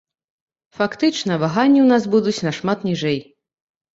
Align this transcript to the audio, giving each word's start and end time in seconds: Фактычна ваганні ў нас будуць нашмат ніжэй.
Фактычна 0.77 1.33
ваганні 1.43 1.77
ў 1.83 1.87
нас 1.93 2.03
будуць 2.15 2.43
нашмат 2.47 2.79
ніжэй. 2.89 3.19